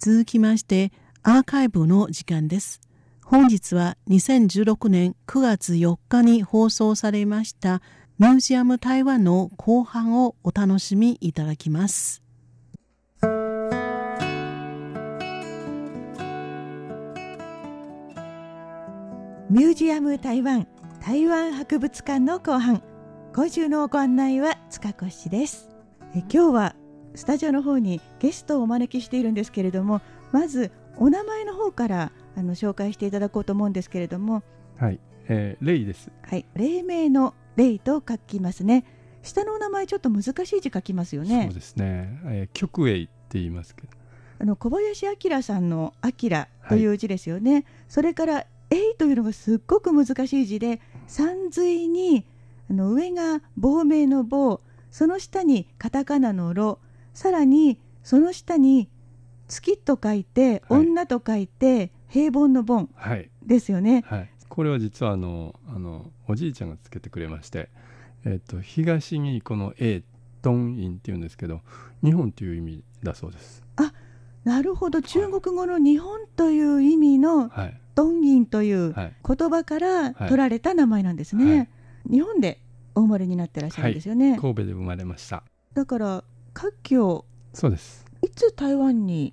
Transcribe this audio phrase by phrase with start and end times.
[0.00, 0.92] 続きまして
[1.22, 2.80] アーカイブの時間です。
[3.22, 7.82] 本日は2016年9月4日に放送されました
[8.18, 12.22] ミュージアム台湾の後半をお楽しみいただきます。
[19.50, 20.66] ミュージアム台湾
[21.04, 22.82] 台湾博物館の後半
[23.34, 25.68] 今週のご案内は塚越です
[26.14, 26.74] え今日は
[27.14, 30.00] スタジオの方にゲストをお招きしているんですけれども
[30.32, 34.42] まずお名前の方からあの紹介していただこうと思うんですけれども。
[34.76, 36.10] はい、えー、レイです。
[36.22, 36.46] はい。
[36.54, 38.84] 黎明のレイと書きますね。
[39.22, 41.44] 下のお名前ちょっと難しい字書きますよね。
[41.46, 43.88] そうですね、えー、極栄って言いますけど。
[44.40, 46.30] あの小林明さんの「明」
[46.68, 52.24] という字ですよね、はい、それから「栄」というのがすっごく難しい字で山水に
[52.70, 56.78] あの上が亡命の棒その下にカタカナの「ろ」
[57.12, 58.88] さらにその下に
[59.48, 62.88] 月と書いて、はい、女と書いて平凡の凡
[63.44, 67.68] ですよね、はい、これは実はあのあのおじいちゃんがつけてくれまして、
[68.24, 70.02] えーと、東にこの A
[70.42, 71.60] トンインっていうんですけど
[72.02, 73.62] 日本という意味だそうです。
[73.76, 73.92] あ
[74.44, 75.02] なるほど。
[75.02, 81.68] 中国語の日本という意味の、はい、トンインという言葉から取られた名前なんですね、はい、
[82.10, 82.58] 日本で
[82.94, 85.42] お生まれになってらっしゃるんですよね、神戸で生まれました。
[85.74, 86.24] だから
[86.60, 88.04] 華僑そうです。
[88.20, 89.32] いつ台湾に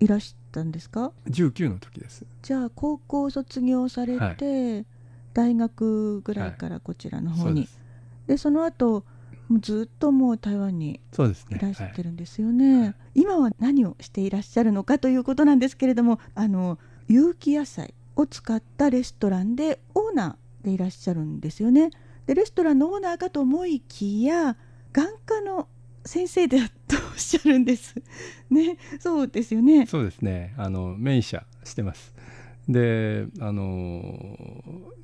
[0.00, 2.26] いらしたんですか？19の時です。
[2.42, 4.86] じゃあ高校卒業されて、はい、
[5.34, 7.68] 大学ぐらいからこちらの方に、はい、
[8.26, 9.04] でその後
[9.60, 12.82] ずっともう台湾にいらっしゃってるんですよね、ね。
[12.82, 21.90] はい、今は何をしていらっしゃるのかということなんですけれどもあの有機野菜を使ったレストランでオーナーでいらっしゃるんですよね。
[22.26, 24.56] でレストランのオーナーかと思いきや
[24.92, 25.68] 眼科の
[26.04, 27.94] 先生だとおっしゃるんです。
[28.50, 29.86] ね、そうですよね。
[29.86, 30.54] そうですね。
[30.58, 32.14] あの名医者してます。
[32.68, 34.38] で、あの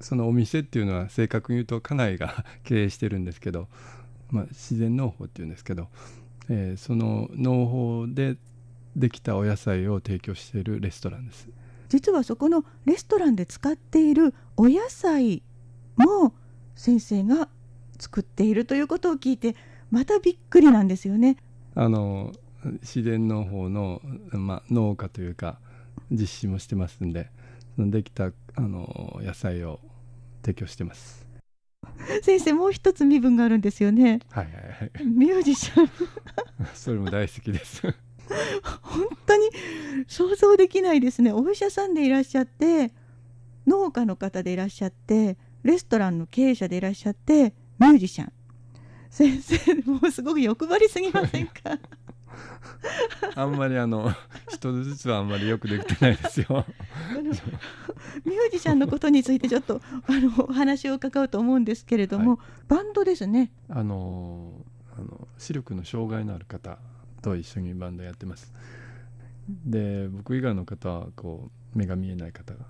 [0.00, 3.68] そのお店っていうのは正確に言うと家内が 経営してるんですけど、
[4.30, 5.88] まあ自然農法っていうんですけど、
[6.48, 8.36] えー、その農法で
[8.96, 11.48] できたお野菜を提供しているレストランです。
[11.88, 15.42] 実はそこのレストランで使っているお野菜
[15.96, 16.34] も
[16.76, 17.48] 先生が
[17.98, 19.56] 作っているということを聞いて
[19.90, 21.36] またびっくりなんですよね。
[21.74, 22.32] あの
[22.80, 24.02] 自然農法の、
[24.32, 25.58] まあ、農家というか
[26.10, 27.30] 実施もしてますんで
[27.78, 29.80] できたあの野菜を
[30.42, 31.26] 提供してます。
[32.22, 34.20] 先生もう一つ身分があるんですよね。
[34.30, 35.06] はいはいはい。
[35.06, 35.90] ミュージシャン。
[36.74, 37.82] それも大好きです。
[38.82, 39.50] 本当に
[40.06, 41.32] 想像できないですね。
[41.32, 42.92] お医者さんでいらっしゃって
[43.66, 48.32] 農家の方でいらっしゃってレストランの経営者でいらっしゃってミュージシャン
[49.10, 51.78] 先生もうすごく欲張りすぎませんか？
[53.34, 54.12] あんまりあの
[54.48, 56.64] 一つずつはあんまりよくできてないですよ。
[58.24, 62.38] ミュージシャンのことについてちょっとあのお話を伺うと思うんですけれども、はい、
[62.68, 63.52] バンドですね。
[63.68, 64.52] あの
[64.96, 66.78] あの視力の障害のある方
[67.20, 68.54] と一緒にバンドやってます。
[69.66, 72.60] で僕以外の方はこう目が見えない方が。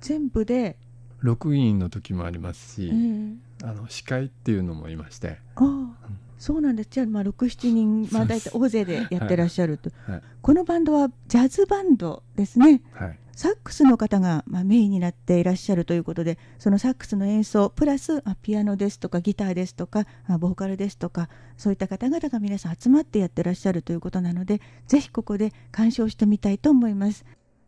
[0.00, 0.76] 全部で
[1.22, 5.38] 6人の時もありますし、えー、あの司会っていうのもいまして。
[5.56, 5.96] ああ、うん、
[6.38, 6.88] そうなんです。
[6.90, 10.12] じゃあ、まあ、67人、まあ、大体大勢でやってらっしゃると、はい。
[10.12, 27.24] はい、このバンドはジャズバンドですね、はい、サックスの方が、まあ、メインになっていらっしゃるということでそのサックスの演奏プラス、まあ、ピアノですとかギターですとか、まあ、ボーカルですとかそういった方々が皆さん集まってやってらっしゃるということなのでぜひここで鑑賞してみたいと思います。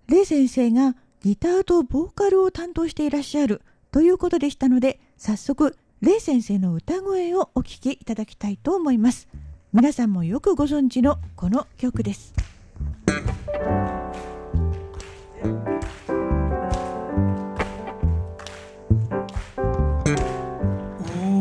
[0.08, 3.62] レイ先生がギターとボーカルを担当していらっしゃる
[3.92, 9.28] ということでしたので早速レイ先生の歌声をお聴きいただきたいと思います。
[9.72, 12.34] 皆さんもよくご存知のこの曲です。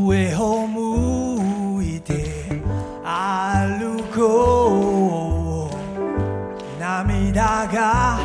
[0.05, 2.61] 上を向いて
[3.03, 6.79] 歩こう。
[6.79, 8.19] 涙が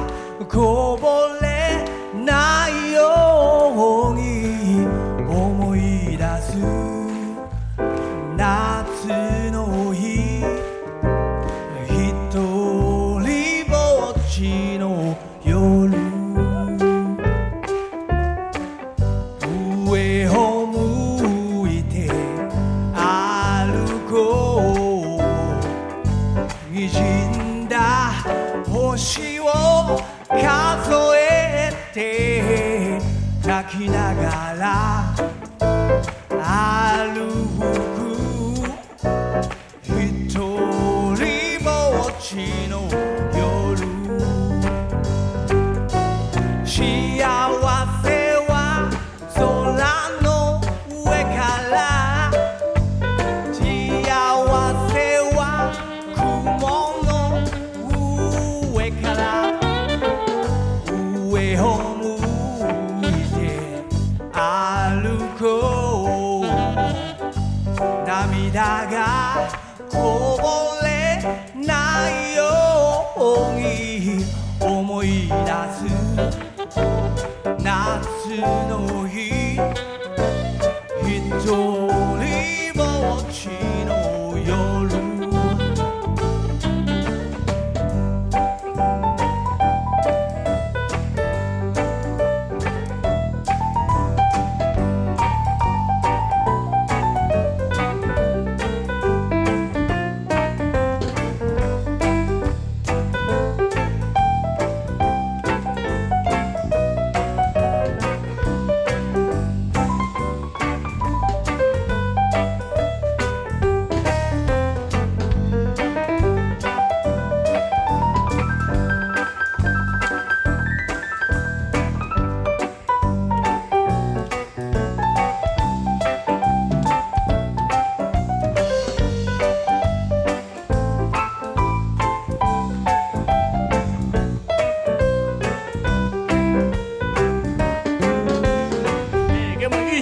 [0.49, 0.86] こぼれ
[2.25, 4.87] ないように
[5.29, 6.57] 思い出す。
[8.37, 10.45] 夏の日。
[11.89, 13.75] 一人ぼ
[14.11, 15.97] っちの夜。
[19.89, 20.75] 上を向
[21.71, 22.11] いて
[22.95, 22.99] 歩
[24.11, 24.15] こ
[25.21, 25.23] う。
[26.73, 28.13] 滲んだ
[28.69, 29.36] 星
[33.69, 35.16] きながら
[77.97, 78.29] 夏
[78.69, 79.36] の日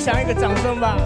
[0.05, 0.99] 响一个掌声吧！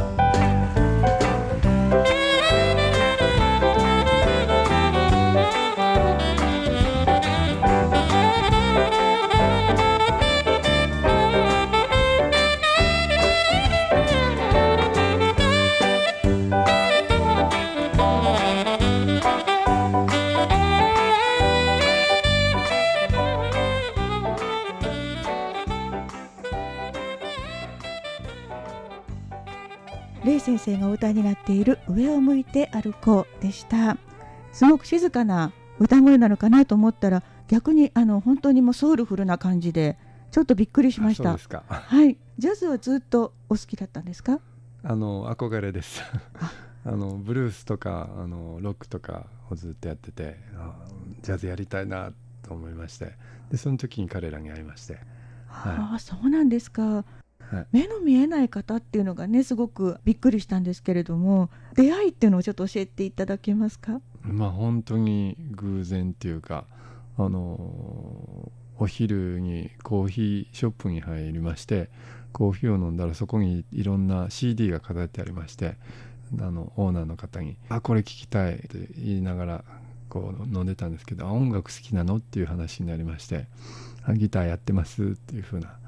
[30.25, 33.97] レイ先生がお歌になっている上を向いて歩こうでした。
[34.53, 39.97] すごく静かな歌声なのかなと思ったら逆にあの本当にもうソウルフルな感じで
[40.33, 41.39] ちょっとびっくりしました。
[41.69, 42.17] はい。
[42.39, 44.41] ジャズはずっとお好きだったんですか？
[44.83, 46.03] あの憧れです。
[46.41, 46.53] あ。
[46.91, 50.37] のブルースとかあのロックとかをずっとやってて
[51.23, 52.13] ジャズやりたいな
[52.43, 53.13] と思いまして。
[53.51, 54.99] でその時に彼らに会いまして、
[55.47, 57.05] はい、ああそうなんですか
[57.51, 64.01] はい、目の見えない方っていうのがねすごくびっくりしたんですけれども出会いっていうのをちょっと教えていただけますか？
[64.23, 66.67] まあ本当に偶然っていうか
[67.17, 71.89] あのお昼にコーヒーショップに入りまして
[72.33, 75.77] コーヒーを飲んだらそこにいろんな CD が飾ってありまして
[76.39, 79.65] あのオーナーの方に「あこれ聞きたい」って言いながら
[80.11, 83.47] こう飲んでたんですけど「音楽好きなの?」っていう話になりまして
[84.15, 85.79] 「ギターやってます」っていうふうな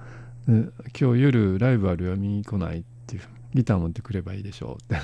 [0.46, 3.22] 今日夜ライブあるよ見に来ないっていう
[3.54, 4.96] ギター持ってくればいいでしょうって。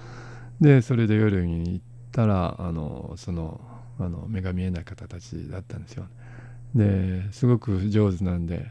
[0.60, 3.60] でそれで夜に行ったらあのその
[3.98, 6.06] あの目が見えない方たちだったんですよ
[6.74, 8.70] ですごく上手なんで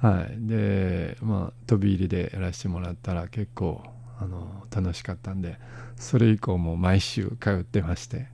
[0.00, 0.46] はい。
[0.46, 3.82] でまあ飛び入りでやらせてもらったら結構
[4.18, 5.58] あの楽しかったんで
[5.96, 8.28] それ以降も毎週通ってまして。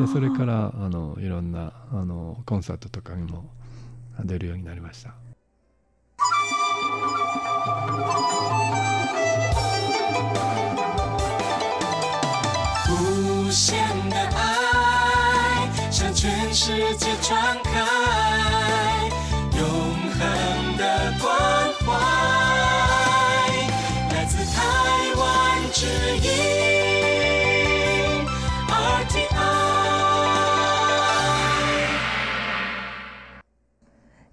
[0.00, 3.50] でそれからあのいろんなあのコンサートとかにも
[4.24, 5.14] 出るようになりました。
[12.90, 17.08] 无限的爱向全世界，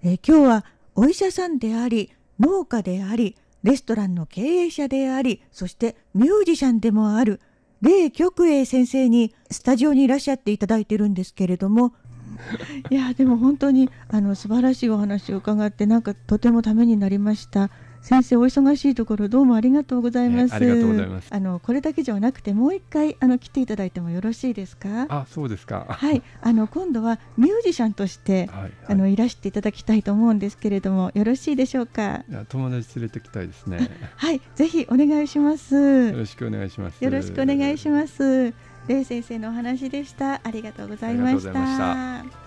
[0.08, 7.40] え今日はお医者さんであり農家でありレストランの経営者でありそしてミュージシャンでもある
[7.82, 11.92] 霊極栄先生にスタジオにいらっしゃっていただいてるんですけれども
[12.90, 17.70] いやでも本当にあの素晴らしいお話を伺ってなんかとてもためになりました。
[18.06, 20.54] 先生お忙しいところどうもありがとうございます。
[20.54, 21.28] ありがとうございます。
[21.34, 25.06] あのこれだけじゃなくてもう一回あの来ていただいてもよろしいですか？
[25.08, 25.86] あ、そうですか。
[25.88, 32.22] はい、あの今度はミュージシャンとして、はいはい、あのいらしていただきたいと思うんですけれどもよろしいでしょうか？
[32.48, 33.90] 友達連れてきたいですね。
[34.14, 35.74] はい、ぜひお願いします。
[35.74, 37.04] よろしくお願いします。
[37.04, 38.54] よろしくお願いします。
[38.86, 40.40] レイ先生のお話でした。
[40.44, 42.45] ありがとうございました。